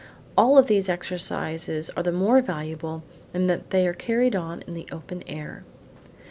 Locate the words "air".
5.27-5.63